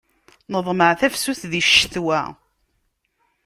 [0.51, 2.19] Neḍmeɛ tafsut di ccetwa.